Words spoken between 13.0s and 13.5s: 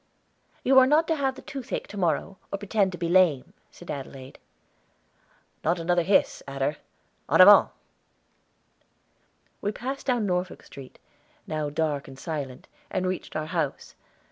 reached our